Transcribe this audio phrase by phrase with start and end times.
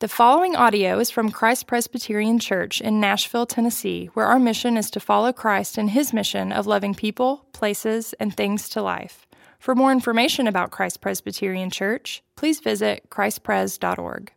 [0.00, 4.90] The following audio is from Christ Presbyterian Church in Nashville, Tennessee, where our mission is
[4.92, 9.26] to follow Christ in his mission of loving people, places, and things to life.
[9.58, 14.32] For more information about Christ Presbyterian Church, please visit christpres.org.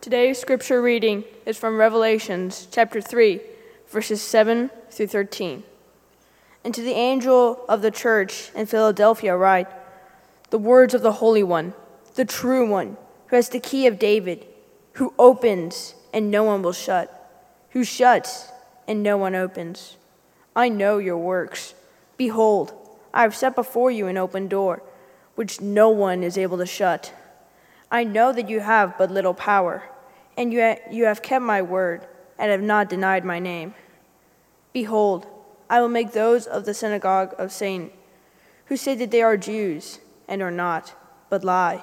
[0.00, 3.40] Today's scripture reading is from Revelations chapter 3,
[3.86, 5.62] verses 7 through 13.
[6.64, 9.68] And to the angel of the church in Philadelphia write,
[10.50, 11.74] The words of the Holy One,
[12.16, 12.96] the true One
[13.28, 14.46] who has the key of David,
[14.94, 17.12] who opens and no one will shut,
[17.70, 18.50] who shuts
[18.86, 19.96] and no one opens.
[20.54, 21.74] I know your works.
[22.16, 22.72] Behold,
[23.12, 24.82] I have set before you an open door,
[25.34, 27.12] which no one is able to shut.
[27.90, 29.84] I know that you have but little power,
[30.36, 32.06] and ha- you have kept my word
[32.38, 33.74] and have not denied my name.
[34.72, 35.26] Behold,
[35.68, 37.90] I will make those of the synagogue of Satan,
[38.66, 40.94] who say that they are Jews and are not,
[41.28, 41.82] but lie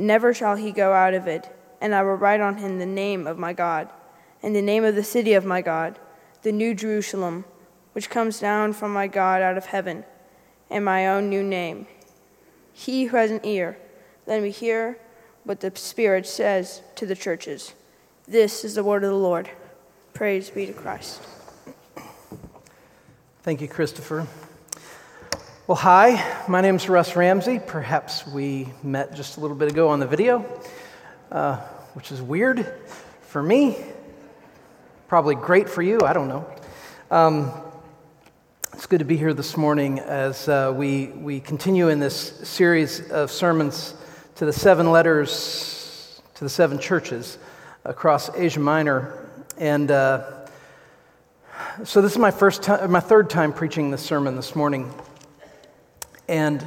[0.00, 3.26] Never shall he go out of it, and I will write on him the name
[3.26, 3.90] of my God,
[4.42, 5.98] and the name of the city of my God,
[6.40, 7.44] the new Jerusalem,
[7.92, 10.04] which comes down from my God out of heaven,
[10.70, 11.86] and my own new name.
[12.72, 13.76] He who has an ear,
[14.26, 14.98] let me hear
[15.44, 17.74] what the Spirit says to the churches.
[18.26, 19.50] This is the word of the Lord.
[20.14, 21.20] Praise be to Christ.
[23.42, 24.26] Thank you, Christopher.
[25.70, 27.60] Well, hi, my name is Russ Ramsey.
[27.64, 30.44] Perhaps we met just a little bit ago on the video,
[31.30, 31.58] uh,
[31.94, 32.66] which is weird
[33.20, 33.76] for me,
[35.06, 36.44] probably great for you, I don't know.
[37.08, 37.52] Um,
[38.72, 42.16] it's good to be here this morning as uh, we, we continue in this
[42.48, 43.94] series of sermons
[44.34, 47.38] to the seven letters to the seven churches
[47.84, 49.24] across Asia Minor.
[49.56, 50.48] And uh,
[51.84, 54.92] so this is my, first time, my third time preaching this sermon this morning.
[56.30, 56.64] And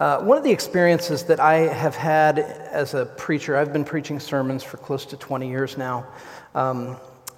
[0.00, 4.18] uh, one of the experiences that I have had as a preacher, I've been preaching
[4.18, 6.06] sermons for close to 20 years now,
[6.54, 6.96] um,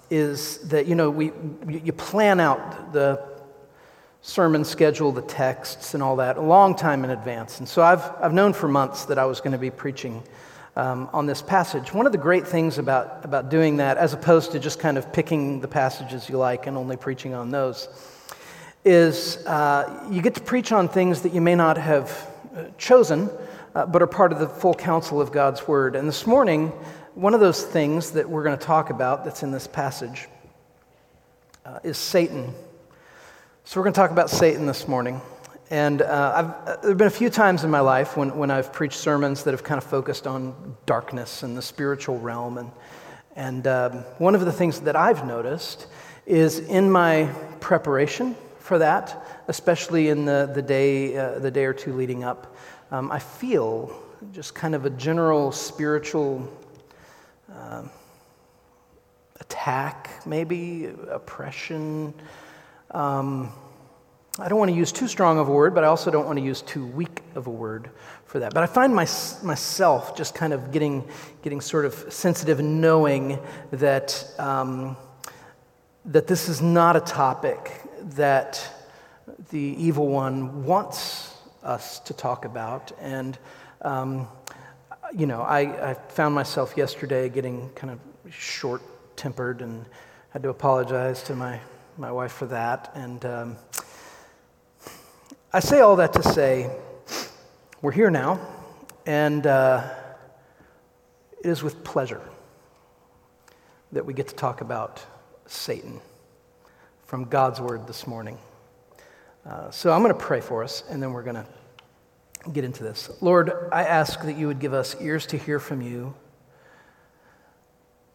[0.09, 1.33] is that, you know, we,
[1.67, 3.21] you plan out the
[4.21, 7.59] sermon schedule, the texts, and all that a long time in advance.
[7.59, 10.23] And so I've, I've known for months that I was going to be preaching
[10.77, 11.93] um, on this passage.
[11.93, 15.11] One of the great things about, about doing that, as opposed to just kind of
[15.11, 17.89] picking the passages you like and only preaching on those,
[18.85, 23.31] is uh, you get to preach on things that you may not have uh, chosen,
[23.73, 25.95] uh, but are part of the full counsel of God's Word.
[25.95, 26.67] And this morning,
[27.15, 30.27] one of those things that we're going to talk about that's in this passage
[31.65, 32.53] uh, is Satan.
[33.63, 35.19] So we're going to talk about Satan this morning.
[35.71, 38.71] And uh, uh, there have been a few times in my life when, when I've
[38.71, 42.59] preached sermons that have kind of focused on darkness and the spiritual realm.
[42.59, 42.71] And,
[43.35, 45.87] and um, one of the things that I've noticed
[46.27, 51.73] is in my preparation for that, especially in the, the, day, uh, the day or
[51.73, 52.55] two leading up.
[52.89, 53.95] Um, I feel
[54.31, 56.51] just kind of a general spiritual
[57.53, 57.83] uh,
[59.39, 62.11] attack, maybe oppression.
[62.89, 63.53] Um,
[64.39, 66.39] I don't want to use too strong of a word, but I also don't want
[66.39, 67.91] to use too weak of a word
[68.25, 68.55] for that.
[68.55, 69.07] But I find my,
[69.43, 71.07] myself just kind of getting,
[71.43, 73.37] getting sort of sensitive, and knowing
[73.69, 74.97] that, um,
[76.05, 78.67] that this is not a topic that
[79.49, 82.91] the evil one wants us to talk about.
[83.01, 83.37] And,
[83.81, 84.27] um,
[85.13, 88.81] you know, I, I, found myself yesterday getting kind of short
[89.15, 89.85] tempered and
[90.29, 91.59] had to apologize to my,
[91.97, 92.91] my wife for that.
[92.93, 93.55] And um,
[95.51, 96.69] I say all that to say
[97.81, 98.39] we're here now,
[99.05, 99.89] and uh,
[101.39, 102.21] it is with pleasure
[103.91, 105.03] that we get to talk about
[105.47, 106.01] Satan
[107.05, 108.37] from God's word this morning.
[109.45, 111.45] Uh, so I'm going to pray for us, and then we're going to
[112.51, 113.11] get into this.
[113.21, 116.15] Lord, I ask that you would give us ears to hear from you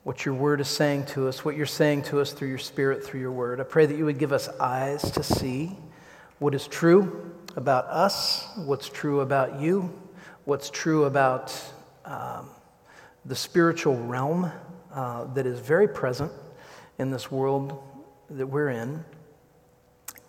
[0.02, 3.04] what your word is saying to us, what you're saying to us through your spirit,
[3.04, 3.60] through your word.
[3.60, 5.76] I pray that you would give us eyes to see
[6.40, 9.92] what is true about us, what's true about you,
[10.46, 11.54] what's true about
[12.04, 12.48] um,
[13.24, 14.50] the spiritual realm
[14.92, 16.32] uh, that is very present
[16.98, 17.80] in this world
[18.30, 19.04] that we're in.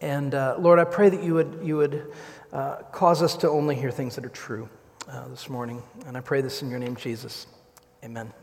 [0.02, 2.12] And uh, Lord, I pray that you would, you would
[2.52, 4.68] uh, cause us to only hear things that are true
[5.08, 5.82] uh, this morning.
[6.08, 7.46] And I pray this in your name, Jesus.
[8.04, 8.34] Amen.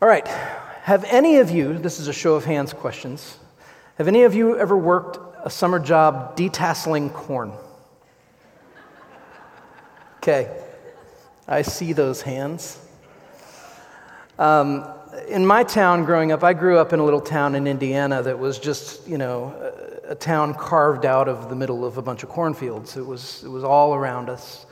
[0.00, 0.26] All right.
[0.26, 3.38] Have any of you, this is a show of hands questions,
[3.98, 7.52] have any of you ever worked a summer job detasseling corn?
[10.16, 10.50] Okay.
[11.46, 12.78] I see those hands.
[14.38, 14.86] Um,
[15.28, 18.38] in my town growing up, I grew up in a little town in Indiana that
[18.38, 19.54] was just, you know,
[20.06, 22.96] a, a town carved out of the middle of a bunch of cornfields.
[22.96, 24.66] It was, it was all around us.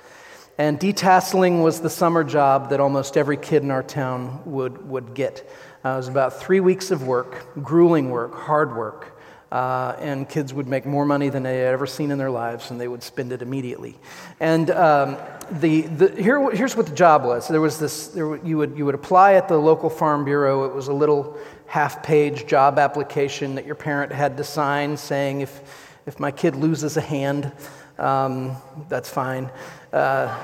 [0.58, 5.14] And detasseling was the summer job that almost every kid in our town would, would
[5.14, 5.50] get.
[5.84, 9.16] Uh, it was about three weeks of work, grueling work, hard work.
[9.50, 12.70] Uh, and kids would make more money than they had ever seen in their lives,
[12.70, 13.98] and they would spend it immediately.
[14.38, 15.16] And um,
[15.52, 17.49] the, the, here, here's what the job was.
[17.49, 20.64] There was this there, you, would, you would apply at the local farm bureau.
[20.64, 21.37] It was a little
[21.67, 26.56] half page job application that your parent had to sign saying if, if my kid
[26.56, 27.52] loses a hand
[28.00, 28.56] um,
[28.88, 29.50] that's fine.
[29.93, 30.35] Uh,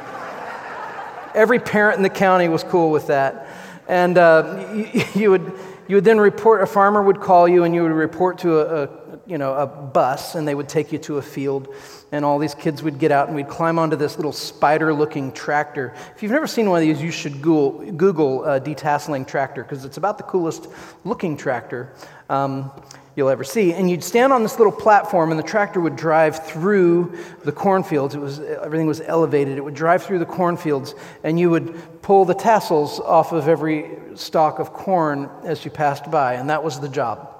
[1.35, 3.49] every parent in the county was cool with that.
[3.89, 5.53] And uh, you, you, would,
[5.89, 8.85] you would then report a farmer would call you and you would report to a,
[8.85, 11.75] a you know, a bus and they would take you to a field
[12.13, 15.33] and all these kids would get out and we'd climb onto this little spider looking
[15.33, 15.95] tractor.
[16.15, 19.85] If you've never seen one of these, you should Google, Google uh, detasseling tractor because
[19.85, 20.69] it's about the coolest
[21.05, 21.93] looking tractor
[22.31, 22.71] um,
[23.17, 23.73] you'll ever see.
[23.73, 28.15] And you'd stand on this little platform and the tractor would drive through the cornfields.
[28.15, 29.59] It was, everything was elevated.
[29.59, 30.95] It would drive through the cornfields
[31.25, 36.11] and you would pull the tassels off of every stalk of corn as you passed
[36.11, 36.35] by.
[36.35, 37.36] And that was the job.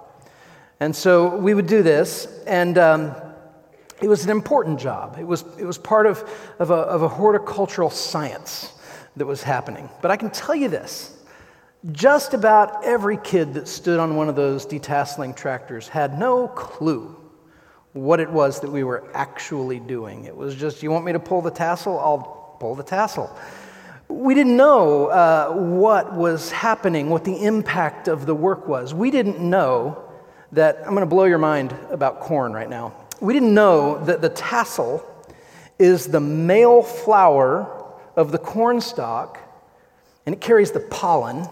[0.81, 3.15] And so we would do this, and um,
[4.03, 5.17] it was an important job.
[5.19, 6.29] It was, it was part of,
[6.59, 8.73] of, a, of a horticultural science
[9.17, 9.89] that was happening.
[10.03, 11.13] But I can tell you this
[11.93, 17.17] just about every kid that stood on one of those detasseling tractors had no clue
[17.93, 20.25] what it was that we were actually doing.
[20.25, 21.99] It was just, you want me to pull the tassel?
[21.99, 23.35] I'll pull the tassel.
[24.09, 28.93] We didn't know uh, what was happening, what the impact of the work was.
[28.93, 30.06] We didn't know
[30.53, 32.95] that I'm going to blow your mind about corn right now.
[33.21, 35.05] We didn't know that the tassel
[35.79, 37.85] is the male flower
[38.15, 39.39] of the corn stalk,
[40.25, 41.47] and it carries the pollen.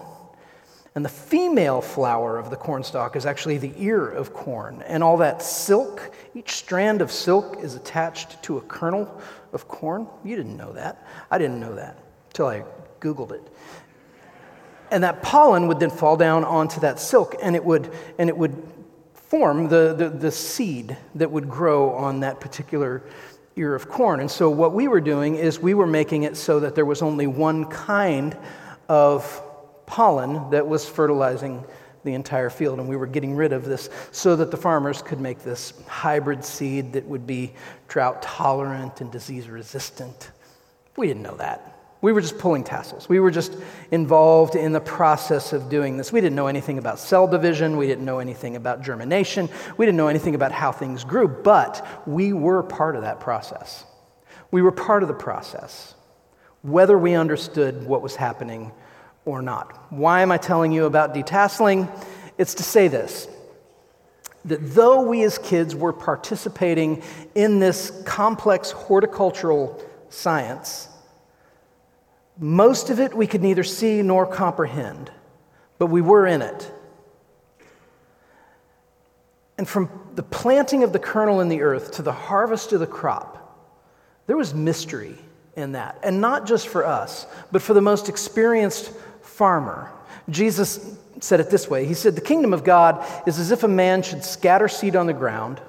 [0.97, 4.81] And the female flower of the corn stalk is actually the ear of corn.
[4.87, 9.21] And all that silk, each strand of silk is attached to a kernel
[9.53, 10.07] of corn.
[10.25, 11.05] You didn't know that.
[11.33, 11.99] I didn't know that
[12.29, 12.63] until I
[13.01, 13.43] Googled it.
[14.93, 18.37] And that pollen would then fall down onto that silk, and it would, and it
[18.37, 18.55] would
[19.35, 23.03] form the, the, the seed that would grow on that particular
[23.57, 24.21] ear of corn.
[24.21, 27.03] And so, what we were doing is we were making it so that there was
[27.03, 28.39] only one kind
[28.89, 29.43] of
[29.87, 31.65] pollen that was fertilizing
[32.05, 32.79] the entire field.
[32.79, 36.45] And we were getting rid of this so that the farmers could make this hybrid
[36.45, 37.55] seed that would be
[37.89, 40.31] drought tolerant and disease resistant.
[40.97, 41.74] We didn't know that.
[42.05, 43.09] We were just pulling tassels.
[43.09, 43.57] We were just
[43.91, 46.13] involved in the process of doing this.
[46.13, 47.79] We didn't know anything about cell division.
[47.79, 49.49] We didn't know anything about germination.
[49.79, 53.87] We didn't know anything about how things grew, but we were part of that process.
[54.51, 55.95] We were part of the process,
[56.61, 58.73] whether we understood what was happening
[59.25, 59.91] or not.
[59.91, 61.89] Why am I telling you about detasseling?
[62.37, 63.29] It's to say this
[64.45, 67.03] that though we as kids were participating
[67.35, 70.91] in this complex horticultural science,
[72.39, 75.11] most of it we could neither see nor comprehend,
[75.79, 76.71] but we were in it.
[79.57, 82.87] And from the planting of the kernel in the earth to the harvest of the
[82.87, 83.41] crop,
[84.27, 85.17] there was mystery
[85.57, 85.99] in that.
[86.03, 89.93] And not just for us, but for the most experienced farmer.
[90.29, 93.69] Jesus said it this way He said, The kingdom of God is as if a
[93.69, 95.61] man should scatter seed on the ground.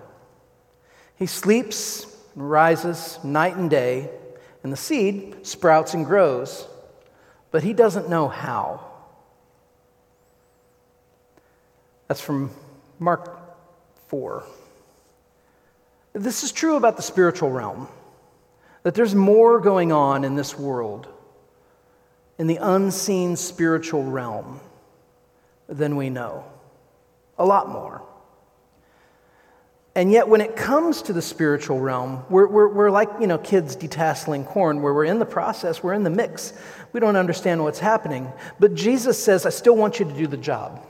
[1.18, 4.10] He sleeps and rises night and day
[4.66, 6.68] and the seed sprouts and grows,
[7.52, 8.84] but he doesn't know how.
[12.08, 12.50] That's from
[12.98, 13.40] Mark
[14.08, 14.44] 4.
[16.14, 17.88] This is true about the spiritual realm,
[18.82, 21.10] that there's more going on in this world,
[22.40, 24.60] in the unseen spiritual realm,
[25.70, 26.44] than we know.
[27.38, 28.02] A lot more.
[29.96, 33.38] And yet, when it comes to the spiritual realm, we're, we're, we're like you know,
[33.38, 36.52] kids detasseling corn, where we're in the process, we're in the mix.
[36.92, 38.32] We don't understand what's happening.
[38.60, 40.86] But Jesus says, I still want you to do the job.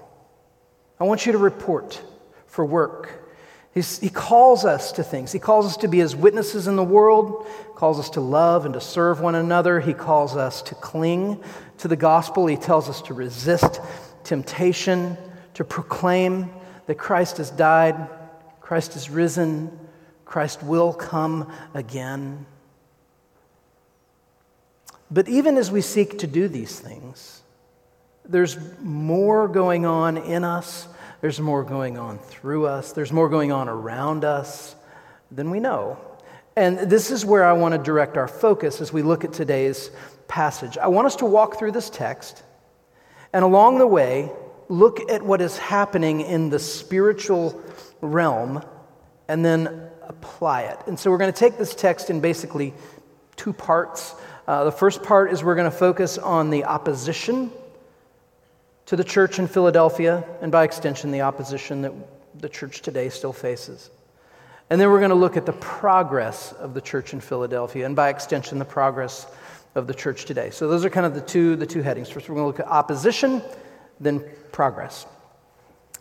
[1.00, 2.02] I want you to report
[2.48, 3.30] for work.
[3.76, 5.32] He's, he calls us to things.
[5.32, 7.46] He calls us to be his witnesses in the world,
[7.76, 9.80] calls us to love and to serve one another.
[9.80, 11.44] He calls us to cling
[11.80, 12.48] to the gospel.
[12.48, 13.82] He tells us to resist
[14.24, 15.16] temptation,
[15.56, 16.50] to proclaim
[16.88, 18.08] that Christ has died
[18.66, 19.70] Christ is risen.
[20.26, 22.48] Christ will come again.
[25.12, 27.44] But even as we seek to do these things,
[28.28, 30.88] There's more going on in us,
[31.22, 34.76] there's more going on through us, there's more going on around us
[35.32, 36.00] than we know.
[36.56, 39.92] And this is where I want to direct our focus as we look at today's
[40.28, 40.78] passage.
[40.78, 42.42] I want us to walk through this text
[43.34, 44.32] and along the way,
[44.70, 47.62] look at what is happening in the spiritual
[48.02, 48.64] realm
[49.28, 50.80] and then apply it.
[50.88, 52.74] And so we're going to take this text in basically
[53.36, 54.16] two parts.
[54.48, 57.52] Uh, the first part is we're going to focus on the opposition
[58.86, 61.92] to the church in Philadelphia, and by extension, the opposition that
[62.40, 63.90] the church today still faces.
[64.70, 67.96] And then we're going to look at the progress of the church in Philadelphia, and
[67.96, 69.26] by extension, the progress
[69.74, 70.52] of the church today.
[70.52, 72.10] So those are kind of the two, the two headings.
[72.10, 73.42] First, we're going to look at opposition,
[74.00, 75.08] then progress.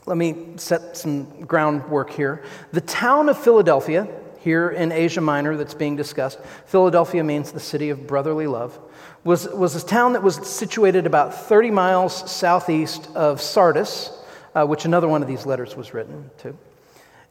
[0.06, 2.44] Let me set some groundwork here.
[2.73, 4.06] The town of Philadelphia,
[4.38, 8.78] here in Asia Minor, that's being discussed, Philadelphia means the city of brotherly love,
[9.25, 14.11] was, was a town that was situated about 30 miles southeast of Sardis,
[14.54, 16.54] uh, which another one of these letters was written to.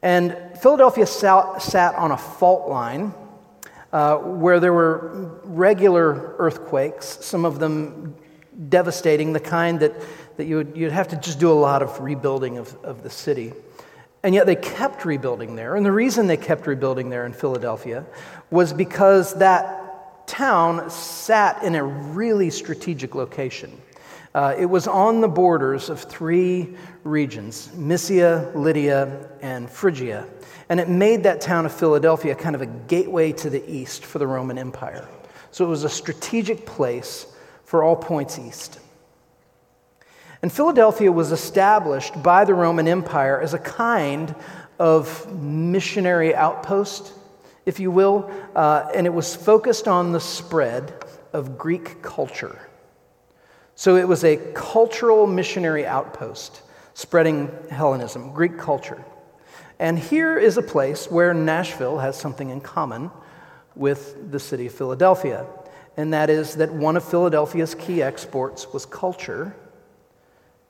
[0.01, 3.13] And Philadelphia sat, sat on a fault line
[3.93, 8.15] uh, where there were regular earthquakes, some of them
[8.69, 9.93] devastating, the kind that,
[10.37, 13.09] that you would, you'd have to just do a lot of rebuilding of, of the
[13.09, 13.53] city.
[14.23, 15.75] And yet they kept rebuilding there.
[15.75, 18.05] And the reason they kept rebuilding there in Philadelphia
[18.49, 23.71] was because that town sat in a really strategic location.
[24.33, 30.27] Uh, it was on the borders of three regions Mysia, Lydia, and Phrygia.
[30.69, 34.17] And it made that town of Philadelphia kind of a gateway to the east for
[34.17, 35.07] the Roman Empire.
[35.51, 37.27] So it was a strategic place
[37.65, 38.79] for all points east.
[40.43, 44.35] And Philadelphia was established by the Roman Empire as a kind
[44.77, 47.13] of missionary outpost,
[47.65, 50.93] if you will, uh, and it was focused on the spread
[51.31, 52.59] of Greek culture.
[53.75, 56.61] So it was a cultural missionary outpost
[56.93, 59.01] spreading Hellenism, Greek culture.
[59.79, 63.11] And here is a place where Nashville has something in common
[63.75, 65.45] with the city of Philadelphia,
[65.95, 69.55] and that is that one of Philadelphia's key exports was culture,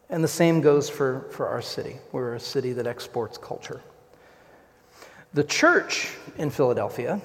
[0.09, 1.97] and the same goes for, for our city.
[2.11, 3.81] We're a city that exports culture.
[5.33, 7.19] The church in Philadelphia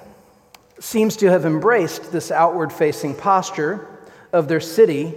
[0.81, 3.87] seems to have embraced this outward facing posture
[4.33, 5.15] of their city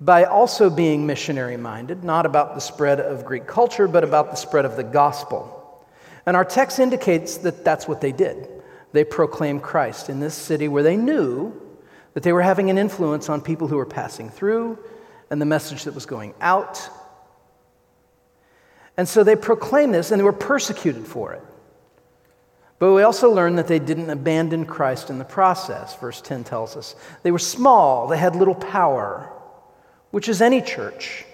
[0.00, 4.36] by also being missionary minded, not about the spread of Greek culture, but about the
[4.36, 5.84] spread of the gospel.
[6.24, 8.48] And our text indicates that that's what they did.
[8.92, 11.54] They proclaimed Christ in this city where they knew
[12.14, 14.78] that they were having an influence on people who were passing through
[15.30, 16.88] and the message that was going out.
[18.96, 21.42] And so they proclaimed this and they were persecuted for it.
[22.78, 26.76] But we also learn that they didn't abandon Christ in the process, verse 10 tells
[26.76, 26.96] us.
[27.22, 29.30] They were small, they had little power
[30.10, 31.24] which is any church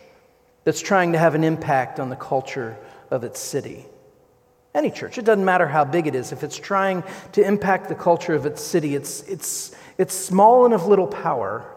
[0.64, 2.76] that's trying to have an impact on the culture
[3.10, 3.86] of its city.
[4.74, 7.94] Any church, it doesn't matter how big it is, if it's trying to impact the
[7.94, 11.72] culture of its city, it's, it's, it's small and of little power.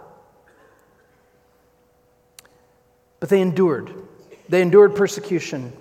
[3.19, 3.93] But they endured.
[4.47, 5.73] They endured persecution.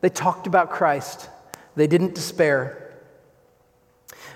[0.00, 1.28] They talked about Christ.
[1.76, 2.80] They didn't despair.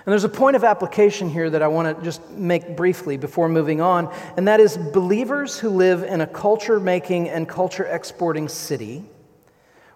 [0.05, 3.49] And there's a point of application here that I want to just make briefly before
[3.49, 8.47] moving on, and that is believers who live in a culture making and culture exporting
[8.47, 9.03] city,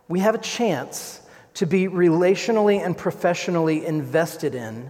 [0.08, 1.22] we have a chance
[1.54, 4.90] to be relationally and professionally invested in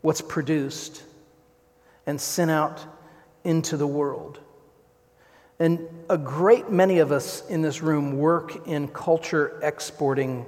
[0.00, 1.02] what's produced
[2.06, 2.82] and sent out
[3.44, 4.40] into the world.
[5.58, 10.46] And a great many of us in this room work in culture exporting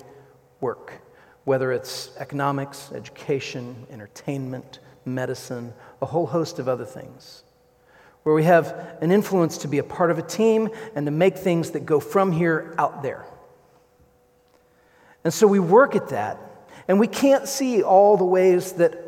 [0.60, 1.00] work
[1.48, 5.72] whether it's economics, education, entertainment, medicine,
[6.02, 7.42] a whole host of other things,
[8.22, 11.38] where we have an influence to be a part of a team and to make
[11.38, 13.24] things that go from here out there.
[15.24, 16.38] And so we work at that,
[16.86, 19.06] and we can't see all the ways that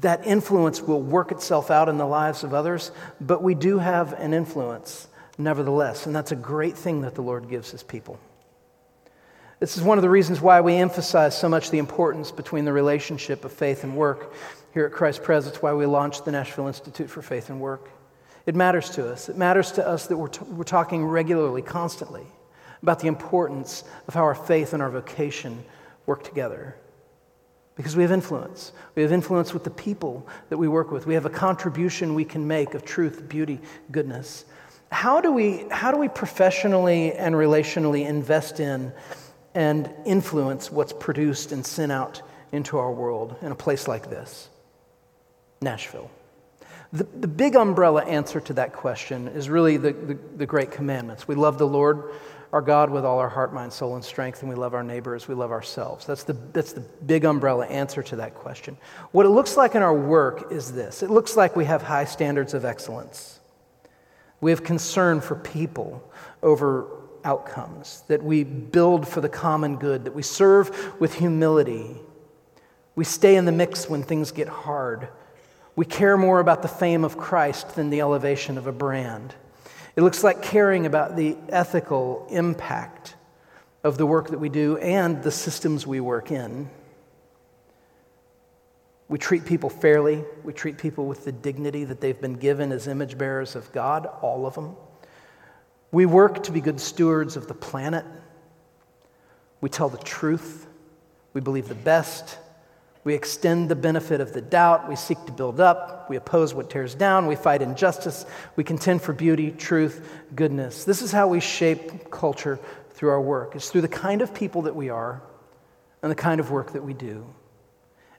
[0.00, 4.12] that influence will work itself out in the lives of others, but we do have
[4.14, 5.06] an influence
[5.42, 8.18] nevertheless, and that's a great thing that the Lord gives his people.
[9.60, 12.72] This is one of the reasons why we emphasize so much the importance between the
[12.72, 14.32] relationship of faith and work
[14.72, 15.46] here at Christ Pres.
[15.46, 17.90] It's why we launched the Nashville Institute for Faith and Work.
[18.46, 19.28] It matters to us.
[19.28, 22.24] It matters to us that we're, t- we're talking regularly, constantly,
[22.82, 25.62] about the importance of how our faith and our vocation
[26.06, 26.74] work together.
[27.76, 28.72] Because we have influence.
[28.94, 31.06] We have influence with the people that we work with.
[31.06, 34.46] We have a contribution we can make of truth, beauty, goodness.
[34.90, 38.92] How do we, how do we professionally and relationally invest in
[39.54, 44.48] and influence what's produced and sent out into our world in a place like this
[45.60, 46.10] Nashville.
[46.92, 51.28] The, the big umbrella answer to that question is really the, the, the great commandments.
[51.28, 52.12] We love the Lord
[52.52, 55.14] our God with all our heart, mind, soul, and strength, and we love our neighbor
[55.14, 56.04] as we love ourselves.
[56.04, 58.76] That's the, that's the big umbrella answer to that question.
[59.12, 62.06] What it looks like in our work is this it looks like we have high
[62.06, 63.39] standards of excellence.
[64.40, 66.02] We have concern for people
[66.42, 66.86] over
[67.24, 71.96] outcomes, that we build for the common good, that we serve with humility.
[72.94, 75.08] We stay in the mix when things get hard.
[75.76, 79.34] We care more about the fame of Christ than the elevation of a brand.
[79.96, 83.16] It looks like caring about the ethical impact
[83.84, 86.70] of the work that we do and the systems we work in.
[89.10, 90.24] We treat people fairly.
[90.44, 94.06] We treat people with the dignity that they've been given as image bearers of God,
[94.22, 94.76] all of them.
[95.90, 98.04] We work to be good stewards of the planet.
[99.60, 100.68] We tell the truth.
[101.34, 102.38] We believe the best.
[103.02, 104.88] We extend the benefit of the doubt.
[104.88, 106.08] We seek to build up.
[106.08, 107.26] We oppose what tears down.
[107.26, 108.24] We fight injustice.
[108.54, 110.84] We contend for beauty, truth, goodness.
[110.84, 113.56] This is how we shape culture through our work.
[113.56, 115.20] It's through the kind of people that we are
[116.00, 117.26] and the kind of work that we do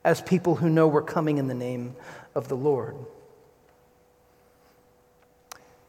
[0.04, 1.96] as people who know we're coming in the name
[2.36, 2.96] of the Lord.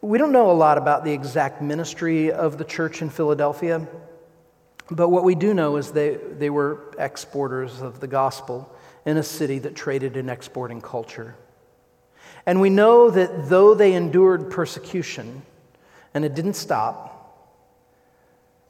[0.00, 3.86] We don't know a lot about the exact ministry of the church in Philadelphia,
[4.90, 8.74] but what we do know is they, they were exporters of the gospel
[9.06, 11.36] in a city that traded in exporting culture.
[12.46, 15.42] And we know that though they endured persecution,
[16.14, 17.10] and it didn't stop,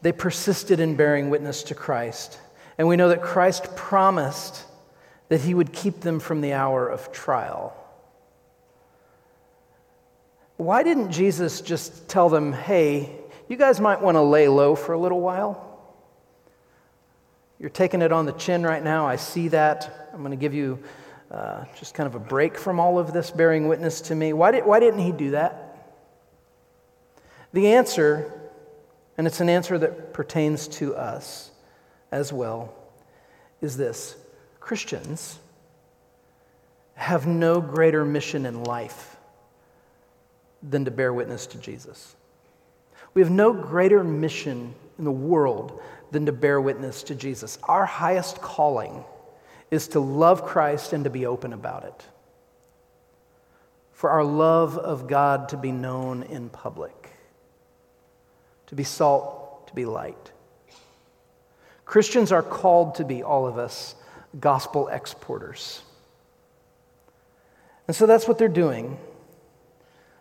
[0.03, 2.39] they persisted in bearing witness to Christ.
[2.77, 4.65] And we know that Christ promised
[5.33, 7.75] that he would keep them from the hour of trial.
[10.59, 13.17] Why didn't Jesus just tell them, hey,
[13.49, 15.89] you guys might want to lay low for a little while?
[17.59, 19.07] You're taking it on the chin right now.
[19.07, 20.11] I see that.
[20.13, 20.79] I'm going to give you
[21.31, 24.35] uh, just kind of a break from all of this, bearing witness to me.
[24.35, 25.95] Why, did, why didn't he do that?
[27.55, 28.31] The answer,
[29.17, 31.51] and it's an answer that pertains to us
[32.11, 32.75] as well,
[33.63, 34.15] is this
[34.63, 35.39] Christians
[36.95, 39.17] have no greater mission in life
[40.63, 42.15] than to bear witness to Jesus.
[43.13, 47.59] We have no greater mission in the world than to bear witness to Jesus.
[47.65, 49.05] Our highest calling
[49.73, 52.07] is to love Christ and to be open about it.
[53.93, 57.11] For our love of God to be known in public,
[58.69, 60.31] to be salt, to be light.
[61.85, 63.97] Christians are called to be, all of us,
[64.41, 65.83] gospel exporters.
[67.87, 68.99] And so that's what they're doing.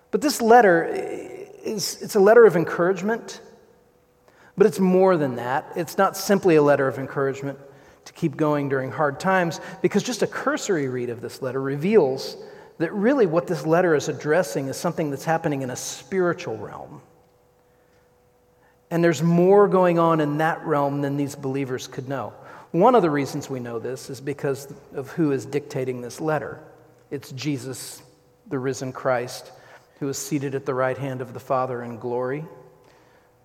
[0.09, 3.39] But this letter is it's a letter of encouragement,
[4.57, 5.71] but it's more than that.
[5.75, 7.59] It's not simply a letter of encouragement
[8.05, 12.35] to keep going during hard times, because just a cursory read of this letter reveals
[12.79, 16.99] that really what this letter is addressing is something that's happening in a spiritual realm.
[18.89, 22.33] And there's more going on in that realm than these believers could know.
[22.71, 26.59] One of the reasons we know this is because of who is dictating this letter.
[27.09, 28.01] It's Jesus,
[28.47, 29.51] the risen Christ,
[29.99, 32.45] who is seated at the right hand of the Father in glory.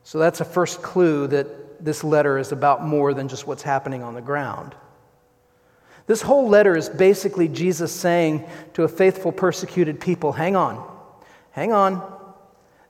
[0.04, 4.04] So that's a first clue that this letter is about more than just what's happening
[4.04, 4.74] on the ground.
[6.06, 10.88] This whole letter is basically Jesus saying to a faithful, persecuted people hang on,
[11.50, 12.14] hang on.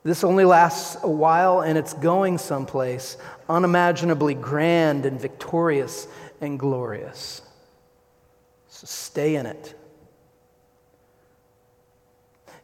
[0.05, 3.17] This only lasts a while and it's going someplace
[3.49, 6.07] unimaginably grand and victorious
[6.41, 7.43] and glorious.
[8.69, 9.75] So stay in it.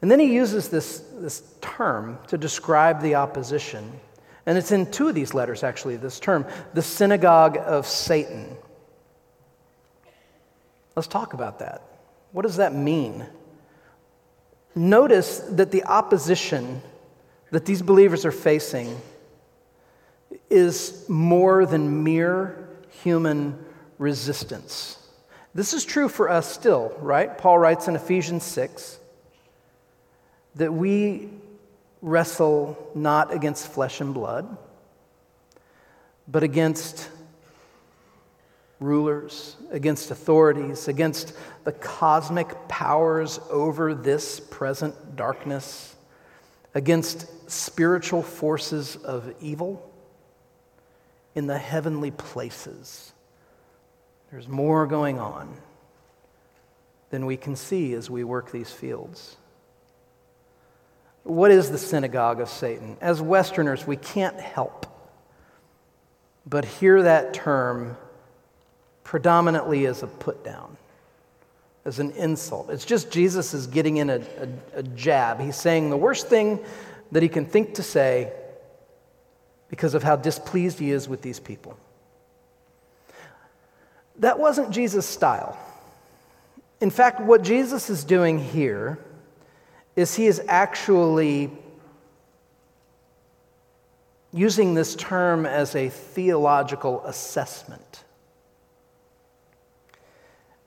[0.02, 3.92] And then he uses this, this term to describe the opposition.
[4.46, 8.56] And it's in two of these letters, actually, this term, the synagogue of Satan.
[10.96, 11.82] Let's talk about that.
[12.32, 13.24] What does that mean?
[14.74, 16.82] Notice that the opposition
[17.50, 19.00] that these believers are facing
[20.50, 22.68] is more than mere
[23.02, 23.59] human
[23.98, 24.98] resistance.
[25.55, 27.37] This is true for us still, right?
[27.37, 28.98] Paul writes in Ephesians 6
[30.55, 31.31] that we
[32.00, 34.57] wrestle not against flesh and blood,
[36.26, 37.09] but against
[38.81, 45.94] rulers, against authorities, against the cosmic powers over this present darkness,
[46.74, 49.91] against spiritual forces of evil
[51.35, 53.12] in the heavenly places.
[54.31, 55.55] There's more going on
[57.11, 59.37] than we can see as we work these fields.
[61.25, 62.97] What is the synagogue of Satan?
[63.01, 64.87] As Westerners, we can't help
[66.45, 67.97] but hear that term
[69.05, 70.77] predominantly as a put down.
[71.85, 72.71] as an insult.
[72.71, 75.40] It's just Jesus is getting in a, a, a jab.
[75.40, 76.61] He's saying the worst thing
[77.11, 78.33] that he can think to say
[79.72, 81.78] because of how displeased he is with these people.
[84.18, 85.58] That wasn't Jesus' style.
[86.82, 88.98] In fact, what Jesus is doing here
[89.96, 91.50] is he is actually
[94.30, 98.04] using this term as a theological assessment.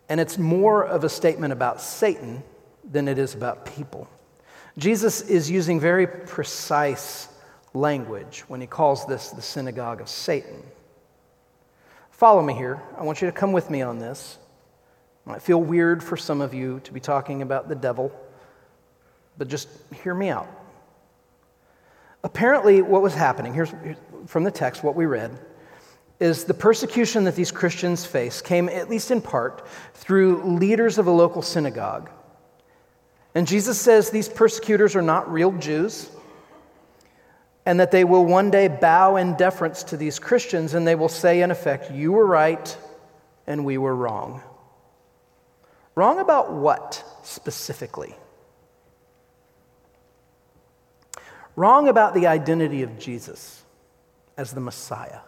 [0.09, 2.41] And it's more of a statement about Satan
[2.83, 4.07] than it is about people.
[4.79, 7.27] Jesus is using very precise
[7.75, 10.63] language when he calls this the synagogue of Satan.
[12.11, 12.81] Follow me here.
[12.97, 14.38] I want you to come with me on this.
[15.25, 18.11] It might feel weird for some of you to be talking about the devil,
[19.38, 19.67] but just
[20.03, 20.47] hear me out.
[22.23, 23.73] Apparently, what was happening, here's
[24.25, 25.38] from the text what we read,
[26.19, 31.07] is the persecution that these Christians face came, at least in part, through leaders of
[31.07, 32.09] a local synagogue.
[33.35, 36.09] And Jesus says these persecutors are not real Jews
[37.65, 41.10] and that they will one day bow in deference to these Christians and they will
[41.10, 42.78] say, in effect, You were right
[43.47, 44.41] and we were wrong.
[45.95, 48.15] Wrong about what specifically?
[51.56, 53.63] Wrong about the identity of Jesus
[54.38, 55.19] as the Messiah.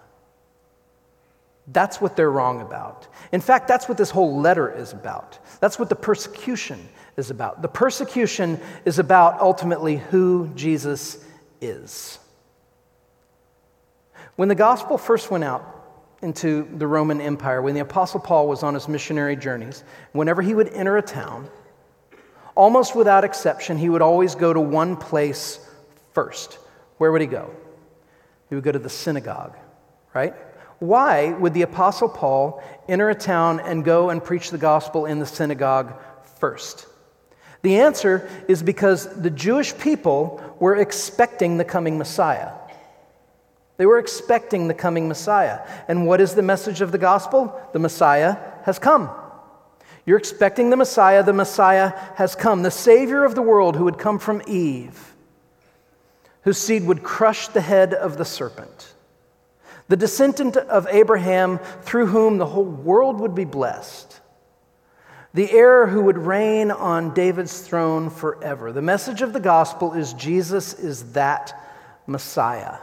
[1.67, 3.07] That's what they're wrong about.
[3.31, 5.39] In fact, that's what this whole letter is about.
[5.59, 7.61] That's what the persecution is about.
[7.61, 11.23] The persecution is about ultimately who Jesus
[11.61, 12.19] is.
[14.37, 15.65] When the gospel first went out
[16.21, 20.53] into the Roman Empire, when the Apostle Paul was on his missionary journeys, whenever he
[20.53, 21.49] would enter a town,
[22.53, 25.59] almost without exception, he would always go to one place
[26.13, 26.59] first.
[26.99, 27.49] Where would he go?
[28.49, 29.57] He would go to the synagogue,
[30.13, 30.35] right?
[30.77, 35.17] Why would the Apostle Paul enter a town and go and preach the gospel in
[35.17, 35.99] the synagogue
[36.39, 36.85] first?
[37.63, 42.51] The answer is because the Jewish people were expecting the coming Messiah.
[43.77, 45.61] They were expecting the coming Messiah.
[45.87, 47.59] And what is the message of the gospel?
[47.73, 49.09] The Messiah has come.
[50.05, 51.21] You're expecting the Messiah.
[51.21, 52.63] The Messiah has come.
[52.63, 55.13] The Savior of the world who would come from Eve,
[56.41, 58.93] whose seed would crush the head of the serpent.
[59.89, 64.19] The descendant of Abraham through whom the whole world would be blessed.
[65.33, 68.71] The heir who would reign on David's throne forever.
[68.71, 71.53] The message of the gospel is Jesus is that
[72.07, 72.77] Messiah.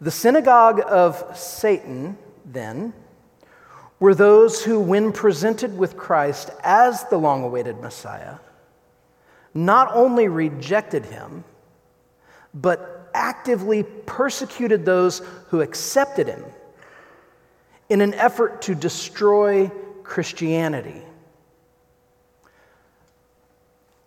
[0.00, 2.94] The synagogue of Satan, then,
[3.98, 8.36] were those who, when presented with Christ as the long awaited Messiah,
[9.52, 11.44] not only rejected him,
[12.54, 16.44] but actively persecuted those who accepted him
[17.90, 19.70] in an effort to destroy
[20.02, 21.02] Christianity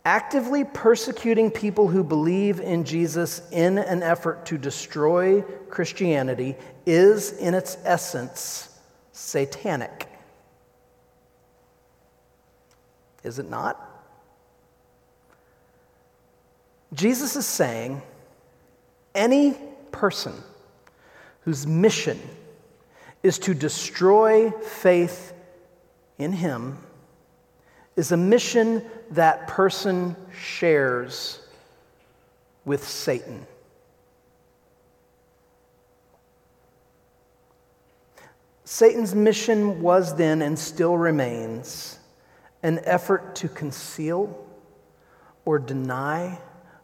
[0.06, 7.54] actively persecuting people who believe in Jesus in an effort to destroy Christianity is, in
[7.54, 8.80] its essence,
[9.13, 10.10] satanic.
[13.24, 13.89] Is it not?
[16.94, 18.02] Jesus is saying
[19.16, 19.56] any
[19.92, 20.34] person
[21.42, 22.20] whose mission
[23.24, 25.34] is to destroy faith
[26.18, 26.78] in Him
[27.96, 31.40] is a mission that person shares
[32.66, 33.46] with Satan.
[38.66, 42.00] Satan's mission was then and still remains
[42.64, 44.48] an effort to conceal
[45.46, 46.40] or deny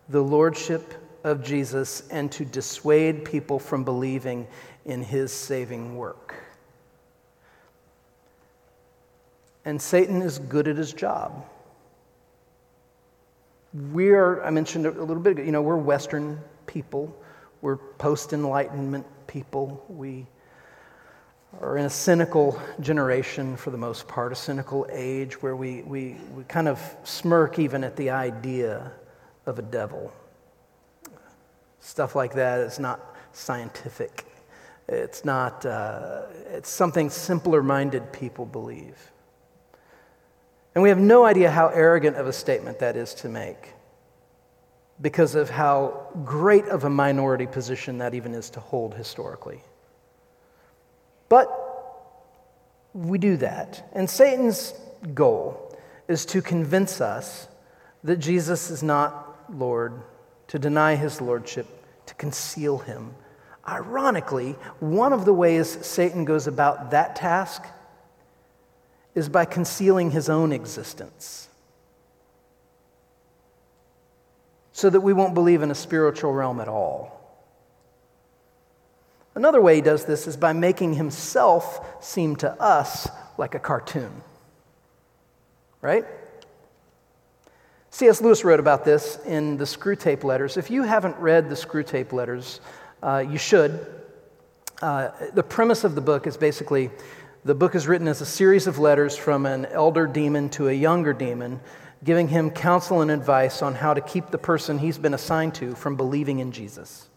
[0.09, 0.93] the lordship
[1.23, 4.47] of Jesus and to dissuade people from believing
[4.85, 6.35] in his saving work.
[9.69, 11.45] And Satan is good at his job.
[13.71, 17.15] We're, I mentioned a little bit ago, you know, we're Western people,
[17.61, 19.85] we're post Enlightenment people.
[19.87, 20.25] We
[21.61, 26.17] are in a cynical generation for the most part, a cynical age where we, we,
[26.33, 28.91] we kind of smirk even at the idea
[29.45, 30.11] of a devil.
[31.79, 34.25] Stuff like that is not scientific.
[34.87, 39.11] It's not, uh, it's something simpler minded people believe.
[40.79, 43.73] And we have no idea how arrogant of a statement that is to make
[45.01, 49.61] because of how great of a minority position that even is to hold historically.
[51.27, 51.49] But
[52.93, 53.89] we do that.
[53.91, 54.73] And Satan's
[55.13, 57.49] goal is to convince us
[58.05, 60.01] that Jesus is not Lord,
[60.47, 61.67] to deny his lordship,
[62.05, 63.13] to conceal him.
[63.67, 67.65] Ironically, one of the ways Satan goes about that task
[69.15, 71.49] is by concealing his own existence.
[74.71, 77.19] So that we won't believe in a spiritual realm at all.
[79.35, 84.11] Another way he does this is by making himself seem to us like a cartoon.
[85.81, 86.05] Right?
[87.91, 88.21] C.S.
[88.21, 90.57] Lewis wrote about this in the Screwtape Letters.
[90.57, 92.61] If you haven't read the Screwtape Letters,
[93.01, 93.87] uh, you should.
[94.81, 96.91] Uh, the premise of the book is basically
[97.45, 100.73] the book is written as a series of letters from an elder demon to a
[100.73, 101.61] younger demon,
[102.03, 105.73] giving him counsel and advice on how to keep the person he's been assigned to
[105.75, 107.07] from believing in Jesus.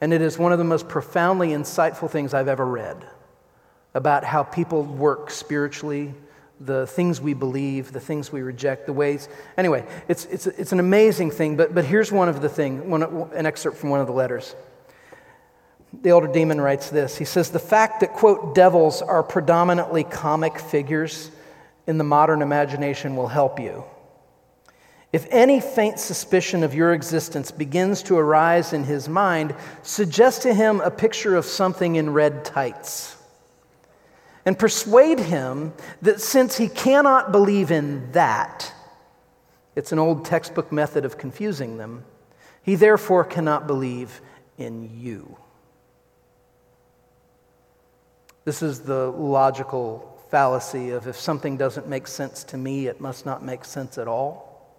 [0.00, 3.06] And it is one of the most profoundly insightful things I've ever read
[3.94, 6.14] about how people work spiritually,
[6.60, 9.28] the things we believe, the things we reject, the ways.
[9.56, 13.02] Anyway, it's, it's, it's an amazing thing, but, but here's one of the thing, one,
[13.34, 14.54] an excerpt from one of the letters.
[16.02, 17.16] The elder demon writes this.
[17.16, 21.30] He says, The fact that, quote, devils are predominantly comic figures
[21.86, 23.84] in the modern imagination will help you.
[25.12, 30.52] If any faint suspicion of your existence begins to arise in his mind, suggest to
[30.52, 33.16] him a picture of something in red tights.
[34.44, 38.72] And persuade him that since he cannot believe in that,
[39.74, 42.04] it's an old textbook method of confusing them,
[42.62, 44.20] he therefore cannot believe
[44.58, 45.36] in you.
[48.46, 53.26] This is the logical fallacy of if something doesn't make sense to me, it must
[53.26, 54.70] not make sense at all.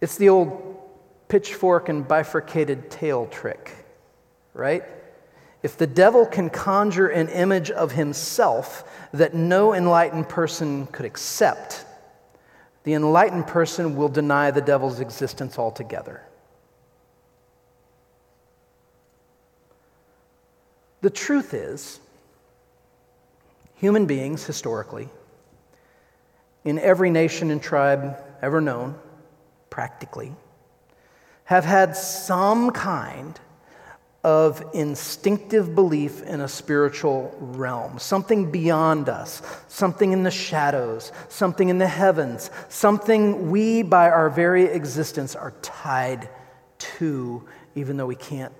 [0.00, 0.80] It's the old
[1.28, 3.70] pitchfork and bifurcated tail trick,
[4.54, 4.82] right?
[5.62, 11.84] If the devil can conjure an image of himself that no enlightened person could accept,
[12.84, 16.22] the enlightened person will deny the devil's existence altogether.
[21.04, 22.00] The truth is,
[23.74, 25.10] human beings historically,
[26.64, 28.94] in every nation and tribe ever known,
[29.68, 30.34] practically,
[31.44, 33.38] have had some kind
[34.24, 41.68] of instinctive belief in a spiritual realm, something beyond us, something in the shadows, something
[41.68, 46.30] in the heavens, something we, by our very existence, are tied
[46.78, 48.54] to, even though we can't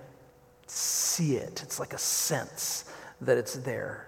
[0.67, 1.61] see it.
[1.63, 2.85] It's like a sense
[3.21, 4.07] that it's there.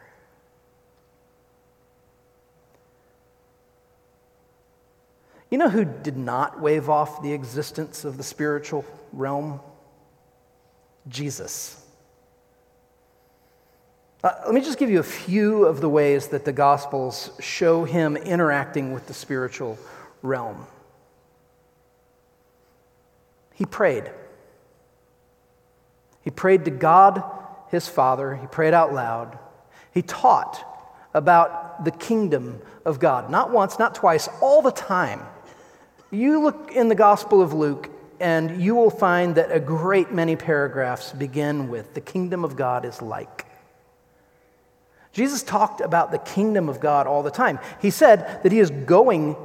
[5.50, 9.62] You know who did not wave off the existence of the spiritual realm?
[11.08, 11.84] Jesus.
[14.24, 17.86] Uh, let me just give you a few of the ways that the Gospels show
[17.86, 19.78] him interacting with the spiritual
[20.22, 20.68] realm.
[23.54, 24.12] He prayed.
[26.28, 27.24] He prayed to God,
[27.70, 28.36] his Father.
[28.36, 29.40] He prayed out loud.
[29.94, 30.62] He taught
[31.14, 35.22] about the kingdom of God, not once, not twice, all the time.
[36.12, 40.36] You look in the Gospel of Luke, and you will find that a great many
[40.36, 43.46] paragraphs begin with the kingdom of God is like.
[45.14, 47.58] Jesus talked about the kingdom of God all the time.
[47.82, 49.38] He said that he is going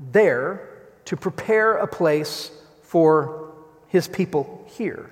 [0.00, 0.66] there
[1.04, 3.52] to prepare a place for
[3.88, 5.10] his people here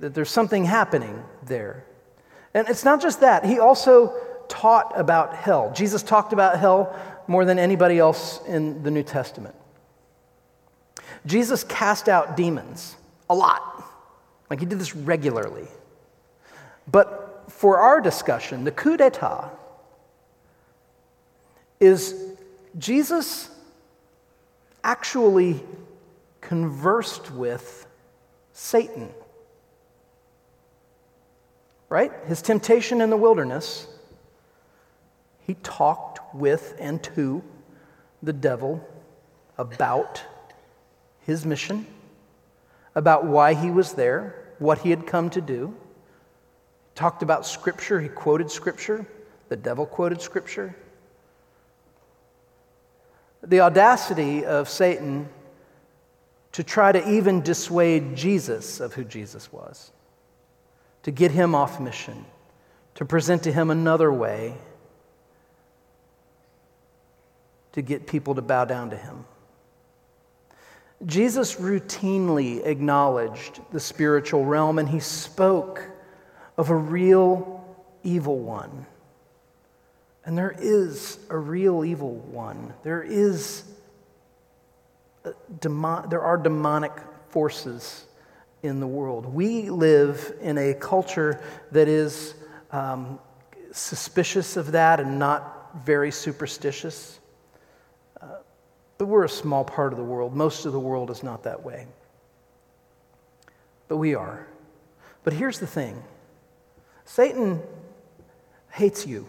[0.00, 1.84] that there's something happening there.
[2.54, 4.14] And it's not just that, he also
[4.48, 5.72] taught about hell.
[5.74, 9.54] Jesus talked about hell more than anybody else in the New Testament.
[11.26, 12.96] Jesus cast out demons
[13.28, 13.84] a lot,
[14.48, 15.68] like he did this regularly.
[16.90, 19.50] But for our discussion, the coup d'etat
[21.80, 22.14] is
[22.78, 23.50] Jesus
[24.82, 25.60] actually
[26.40, 27.86] conversed with
[28.52, 29.10] Satan
[31.88, 32.12] right?
[32.26, 33.86] His temptation in the wilderness,
[35.46, 37.42] he talked with and to
[38.22, 38.86] the devil
[39.56, 40.22] about
[41.20, 41.86] his mission,
[42.94, 45.74] about why he was there, what he had come to do.
[46.94, 49.06] Talked about Scripture, he quoted Scripture,
[49.48, 50.74] the devil quoted Scripture.
[53.42, 55.28] The audacity of Satan
[56.52, 59.92] to try to even dissuade Jesus of who Jesus was
[61.02, 62.24] to get him off mission,
[62.94, 64.54] to present to him another way
[67.78, 69.24] to get people to bow down to him.
[71.06, 75.88] Jesus routinely acknowledged the spiritual realm and he spoke
[76.56, 77.64] of a real
[78.02, 78.84] evil one.
[80.24, 82.74] And there is a real evil one.
[82.82, 83.62] There is
[85.60, 86.92] there are demonic
[87.28, 88.06] forces
[88.62, 89.26] in the world.
[89.26, 91.42] We live in a culture
[91.72, 92.34] that is
[92.72, 93.18] um,
[93.72, 97.20] suspicious of that and not very superstitious.
[98.20, 98.26] Uh,
[98.98, 100.34] but we're a small part of the world.
[100.34, 101.86] Most of the world is not that way.
[103.86, 104.46] But we are.
[105.24, 106.02] But here's the thing
[107.04, 107.62] Satan
[108.72, 109.28] hates you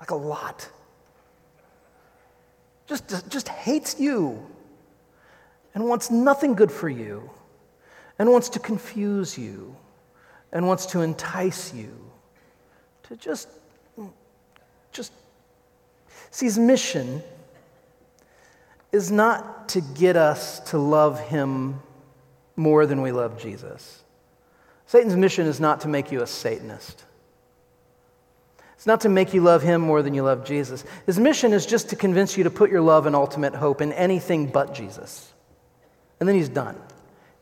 [0.00, 0.68] like a lot.
[2.86, 4.44] Just, just hates you
[5.74, 7.30] and wants nothing good for you
[8.18, 9.74] and wants to confuse you
[10.52, 11.92] and wants to entice you
[13.04, 13.48] to just
[14.92, 15.12] just
[16.30, 17.22] see his mission
[18.92, 21.80] is not to get us to love him
[22.56, 24.02] more than we love Jesus.
[24.86, 27.04] Satan's mission is not to make you a Satanist.
[28.74, 30.84] It's not to make you love him more than you love Jesus.
[31.06, 33.92] His mission is just to convince you to put your love and ultimate hope in
[33.92, 35.32] anything but Jesus.
[36.20, 36.76] And then he's done.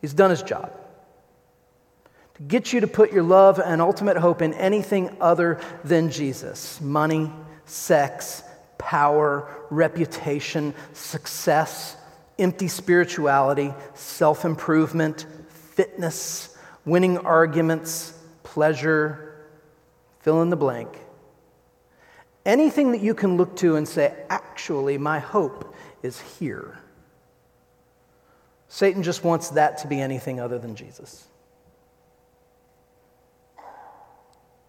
[0.01, 0.73] He's done his job.
[2.35, 6.81] To get you to put your love and ultimate hope in anything other than Jesus
[6.81, 7.31] money,
[7.67, 8.43] sex,
[8.79, 11.97] power, reputation, success,
[12.39, 19.47] empty spirituality, self improvement, fitness, winning arguments, pleasure,
[20.21, 20.89] fill in the blank.
[22.47, 26.79] Anything that you can look to and say, actually, my hope is here.
[28.73, 31.27] Satan just wants that to be anything other than Jesus.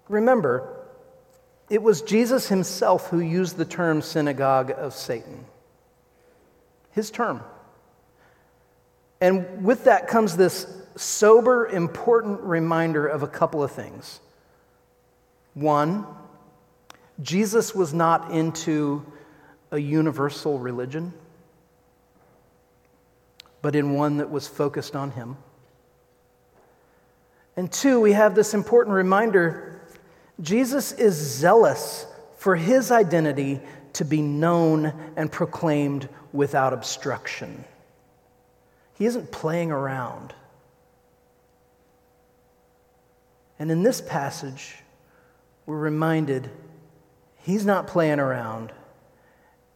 [0.10, 0.88] Remember,
[1.70, 5.46] it was Jesus himself who used the term synagogue of Satan.
[6.90, 7.42] His term.
[9.22, 14.20] And with that comes this sober, important reminder of a couple of things.
[15.54, 16.08] One,
[17.22, 19.06] Jesus was not into
[19.70, 21.14] a universal religion,
[23.62, 25.38] but in one that was focused on him.
[27.56, 29.80] And two, we have this important reminder
[30.42, 32.06] Jesus is zealous
[32.38, 33.60] for his identity
[33.94, 37.64] to be known and proclaimed without obstruction.
[38.98, 40.34] He isn't playing around.
[43.60, 44.76] And in this passage,
[45.66, 46.50] we're reminded
[47.44, 48.72] He's not playing around,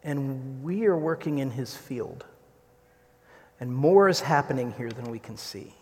[0.03, 2.25] and we are working in his field.
[3.59, 5.73] And more is happening here than we can see.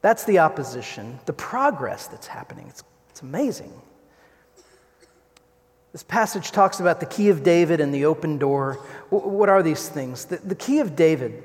[0.00, 2.66] That's the opposition, the progress that's happening.
[2.68, 3.72] It's, it's amazing.
[5.92, 8.74] This passage talks about the key of David and the open door.
[9.10, 10.26] What are these things?
[10.26, 11.42] The, the key of David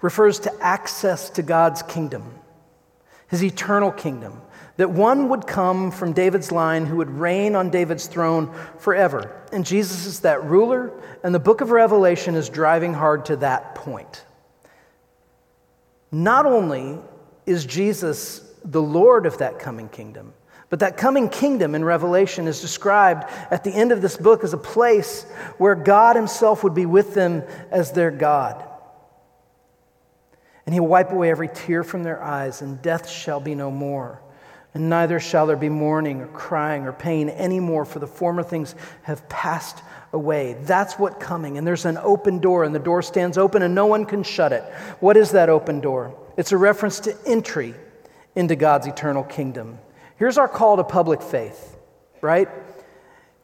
[0.00, 2.22] refers to access to God's kingdom,
[3.28, 4.40] his eternal kingdom
[4.76, 9.42] that one would come from David's line who would reign on David's throne forever.
[9.52, 13.74] And Jesus is that ruler, and the book of Revelation is driving hard to that
[13.74, 14.24] point.
[16.12, 16.98] Not only
[17.46, 20.34] is Jesus the Lord of that coming kingdom,
[20.68, 24.52] but that coming kingdom in Revelation is described at the end of this book as
[24.52, 25.22] a place
[25.58, 28.62] where God Himself would be with them as their God.
[30.66, 34.20] And He'll wipe away every tear from their eyes, and death shall be no more
[34.76, 38.74] and neither shall there be mourning or crying or pain anymore, for the former things
[39.04, 40.54] have passed away.
[40.64, 41.56] That's what coming.
[41.56, 44.52] And there's an open door, and the door stands open, and no one can shut
[44.52, 44.62] it.
[45.00, 46.14] What is that open door?
[46.36, 47.74] It's a reference to entry
[48.34, 49.78] into God's eternal kingdom.
[50.18, 51.78] Here's our call to public faith,
[52.20, 52.50] right?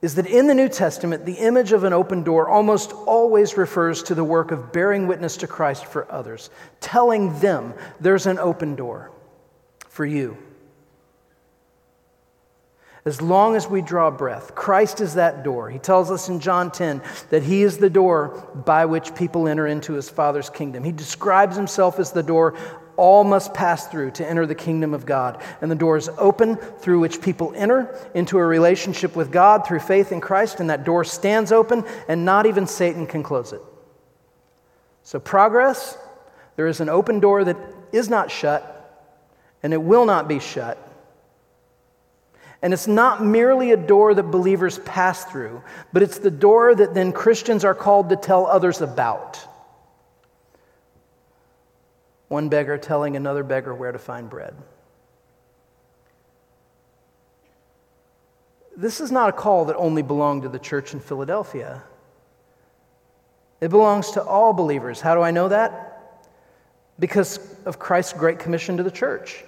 [0.02, 4.02] Is that in the New Testament, the image of an open door almost always refers
[4.02, 8.76] to the work of bearing witness to Christ for others, telling them there's an open
[8.76, 9.10] door
[9.88, 10.36] for you.
[13.04, 15.68] As long as we draw breath, Christ is that door.
[15.68, 19.66] He tells us in John 10 that He is the door by which people enter
[19.66, 20.84] into His Father's kingdom.
[20.84, 22.54] He describes Himself as the door
[22.96, 25.42] all must pass through to enter the kingdom of God.
[25.60, 29.80] And the door is open through which people enter into a relationship with God through
[29.80, 33.62] faith in Christ, and that door stands open, and not even Satan can close it.
[35.02, 35.98] So, progress,
[36.54, 37.56] there is an open door that
[37.90, 39.18] is not shut,
[39.64, 40.78] and it will not be shut
[42.62, 46.94] and it's not merely a door that believers pass through, but it's the door that
[46.94, 49.40] then Christians are called to tell others about.
[52.28, 54.54] One beggar telling another beggar where to find bread.
[58.76, 61.82] This is not a call that only belonged to the church in Philadelphia.
[63.60, 65.00] It belongs to all believers.
[65.00, 66.20] How do I know that?
[66.98, 69.44] Because of Christ's great commission to the church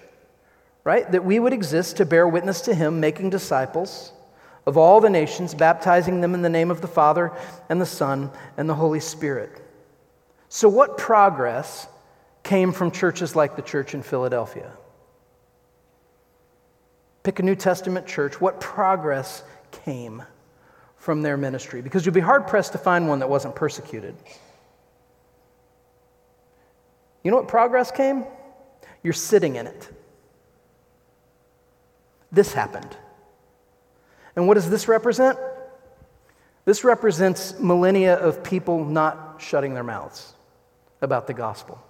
[0.84, 1.10] right?
[1.10, 4.12] That we would exist to bear witness to him, making disciples
[4.66, 7.32] of all the nations, baptizing them in the name of the Father
[7.68, 9.62] and the Son and the Holy Spirit.
[10.48, 11.88] So, what progress
[12.42, 14.70] came from churches like the church in Philadelphia?
[17.22, 18.40] Pick a New Testament church.
[18.40, 20.22] What progress came
[20.96, 21.80] from their ministry?
[21.80, 24.14] Because you'll be hard pressed to find one that wasn't persecuted.
[27.22, 28.24] You know what progress came?
[29.02, 29.88] You're sitting in it.
[32.34, 32.96] This happened.
[34.34, 35.38] And what does this represent?
[36.64, 40.34] This represents millennia of people not shutting their mouths
[41.00, 41.80] about the gospel.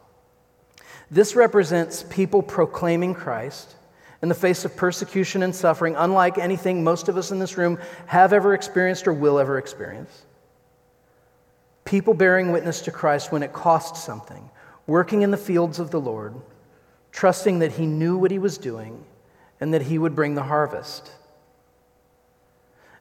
[1.10, 3.74] This represents people proclaiming Christ
[4.20, 7.78] in the face of persecution and suffering, unlike anything most of us in this room
[8.06, 10.24] have ever experienced or will ever experience.
[11.84, 14.50] People bearing witness to Christ when it cost something,
[14.86, 16.34] working in the fields of the Lord,
[17.12, 19.04] trusting that He knew what He was doing
[19.60, 21.10] and that He would bring the harvest.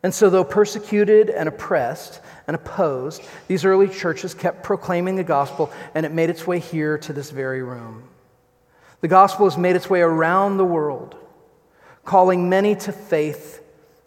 [0.04, 5.72] And so, though persecuted and oppressed and opposed, these early churches kept proclaiming the gospel,
[5.96, 8.10] and it made its way here to this very room.
[9.00, 11.16] The gospel has made its way around the world,
[12.04, 13.62] calling many to faith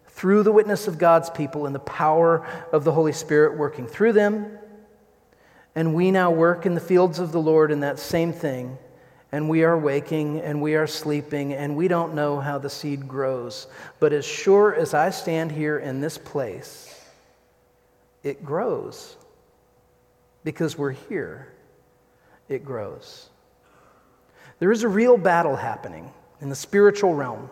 [0.09, 4.13] through the witness of God's people and the power of the Holy Spirit working through
[4.13, 4.59] them.
[5.75, 8.79] And we now work in the fields of the Lord in that same thing
[9.37, 13.07] and we are waking and we are sleeping and we don't know how the seed
[13.07, 13.67] grows.
[14.01, 16.99] But as sure as I stand here in this place,
[18.23, 19.15] it grows.
[20.43, 21.53] Because we're here,
[22.49, 23.29] it grows.
[24.59, 26.11] There is a real battle happening
[26.41, 27.51] in the spiritual realm.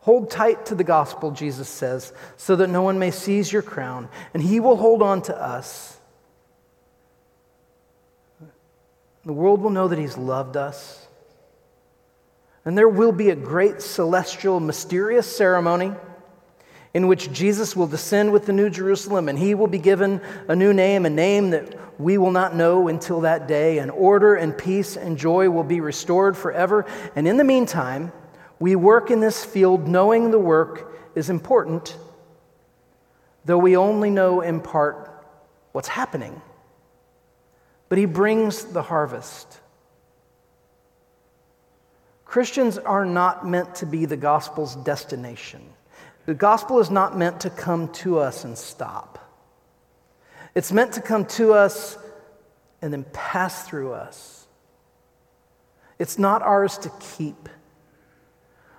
[0.00, 4.08] Hold tight to the gospel, Jesus says, so that no one may seize your crown,
[4.32, 5.97] and he will hold on to us
[9.28, 11.06] The world will know that He's loved us.
[12.64, 15.92] And there will be a great celestial, mysterious ceremony
[16.94, 20.56] in which Jesus will descend with the New Jerusalem and He will be given a
[20.56, 24.56] new name, a name that we will not know until that day, and order and
[24.56, 26.86] peace and joy will be restored forever.
[27.14, 28.12] And in the meantime,
[28.58, 31.98] we work in this field knowing the work is important,
[33.44, 35.22] though we only know in part
[35.72, 36.40] what's happening
[37.88, 39.60] but he brings the harvest.
[42.24, 45.62] Christians are not meant to be the gospel's destination.
[46.26, 49.18] The gospel is not meant to come to us and stop.
[50.54, 51.96] It's meant to come to us
[52.82, 54.46] and then pass through us.
[55.98, 57.48] It's not ours to keep,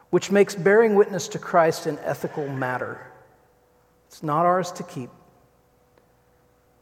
[0.09, 3.05] which makes bearing witness to Christ an ethical matter.
[4.07, 5.09] It's not ours to keep.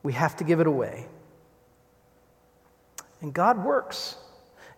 [0.03, 1.07] We have to give it away.
[3.21, 4.15] And God works.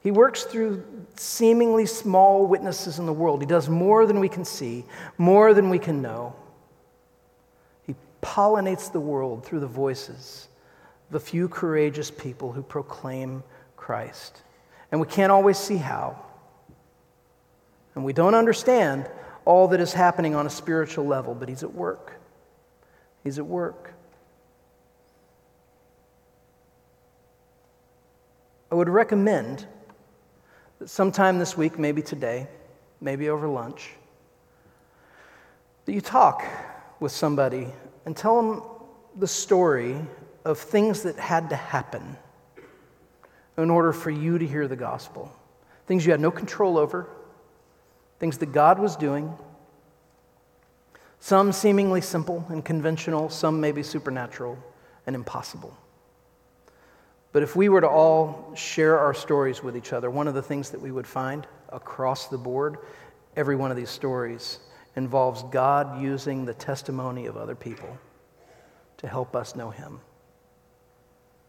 [0.02, 0.86] He works through
[1.16, 3.42] seemingly small witnesses in the world.
[3.42, 4.86] He does more than we can see,
[5.18, 6.36] more than we can know.
[7.86, 10.48] He pollinates the world through the voices
[11.10, 13.44] of a few courageous people who proclaim
[13.76, 14.42] Christ.
[14.92, 16.24] And we can't always see how.
[17.96, 19.10] And we don't understand
[19.44, 22.20] all that is happening on a spiritual level, but He's at work.
[23.24, 23.94] He's at work.
[28.72, 29.66] I would recommend
[30.80, 32.48] that sometime this week, maybe today,
[33.02, 33.92] maybe over lunch,
[35.86, 36.46] that you talk
[37.00, 37.68] with somebody
[38.06, 38.64] and tell them
[39.16, 39.96] the story
[40.46, 42.16] of things that had to happen
[43.58, 45.32] in order for you to hear the gospel.
[45.88, 47.10] Things you had no control over,
[48.20, 49.34] things that God was doing.
[51.20, 54.58] Some seemingly simple and conventional, some maybe supernatural
[55.08, 55.76] and impossible.
[57.32, 60.42] But if we were to all share our stories with each other, one of the
[60.42, 62.78] things that we would find across the board,
[63.36, 64.60] every one of these stories
[64.96, 67.98] involves God using the testimony of other people
[68.98, 70.02] to help us know Him.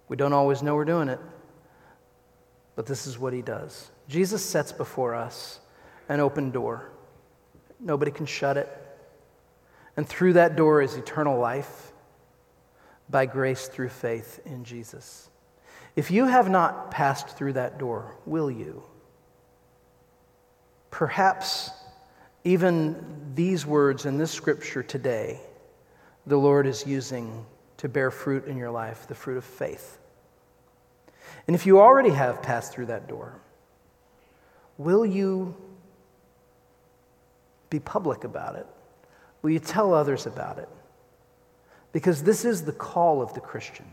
[0.09, 1.19] We don't always know we're doing it,
[2.77, 3.91] but this is what He does.
[4.09, 5.61] Jesus sets before us
[6.09, 6.91] an open door,
[7.79, 8.69] nobody can shut it.
[9.97, 11.93] And through that door is eternal life
[13.09, 15.30] by grace through faith in Jesus.
[15.97, 18.83] If you have not passed through that door, will you?
[20.91, 21.71] Perhaps
[22.45, 25.41] even these words in this scripture today,
[26.27, 27.45] the Lord is using
[27.79, 29.99] to bear fruit in your life, the fruit of faith.
[31.47, 33.41] And if you already have passed through that door,
[34.79, 35.55] will you
[37.69, 38.67] be public about it?
[39.43, 40.69] Will you tell others about it?
[41.93, 43.87] Because this is the call of the Christian.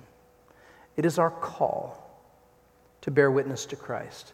[0.98, 2.04] It is our call
[3.02, 4.34] to bear witness to Christ.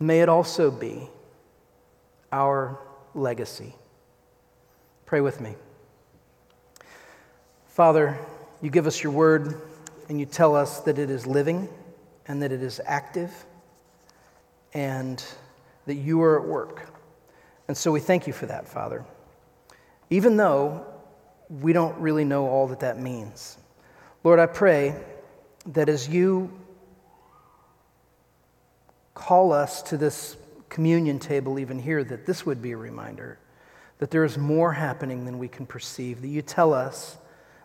[0.00, 1.08] May it also be
[2.32, 2.78] our
[3.14, 3.74] legacy.
[5.04, 5.54] Pray with me.
[7.66, 8.18] Father,
[8.62, 9.60] you give us your word
[10.08, 11.68] and you tell us that it is living
[12.26, 13.30] and that it is active
[14.74, 15.22] and
[15.86, 16.90] that you are at work.
[17.68, 19.04] And so we thank you for that, Father.
[20.10, 20.86] Even though
[21.60, 23.58] we don't really know all that that means.
[24.24, 24.94] Lord, I pray
[25.66, 26.50] that as you
[29.14, 30.36] call us to this
[30.68, 33.38] communion table, even here, that this would be a reminder
[33.98, 37.16] that there is more happening than we can perceive, that you tell us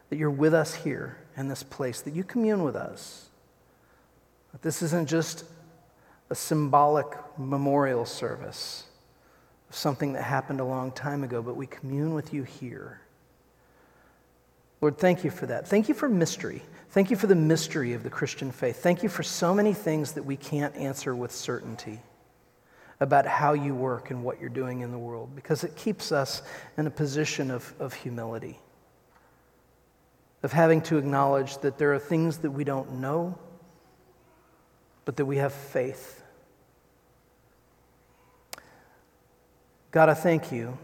[0.10, 3.30] that you're with us here in this place, that you commune with us.
[4.52, 5.46] That this isn't just
[6.30, 8.86] a symbolic memorial service
[9.70, 13.02] of something that happened a long time ago, but we commune with you here.
[14.82, 15.68] Lord, thank you for that.
[15.68, 16.62] Thank you for mystery.
[16.90, 18.78] Thank you for the mystery of the Christian faith.
[18.78, 22.00] Thank you for so many things that we can't answer with certainty
[23.00, 26.42] about how you work and what you're doing in the world because it keeps us
[26.78, 28.60] in a position of, of humility,
[30.42, 33.38] of having to acknowledge that there are things that we don't know,
[35.06, 36.24] but that we have faith.
[39.92, 40.78] God, I thank you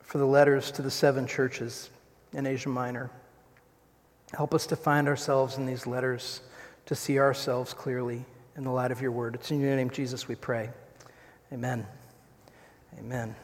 [0.00, 1.90] for the letters to the seven churches
[2.32, 3.10] in Asia Minor.
[4.34, 6.40] Help us to find ourselves in these letters,
[6.86, 8.24] to see ourselves clearly
[8.56, 9.34] in the light of your word.
[9.34, 10.70] It's in your name, Jesus, we pray.
[11.52, 11.86] Amen.
[12.98, 13.36] Amen.